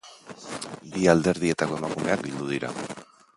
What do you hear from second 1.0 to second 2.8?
alderdietako emakumeak bildu dira.